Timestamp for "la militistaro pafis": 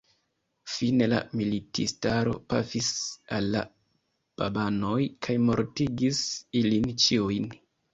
1.11-2.89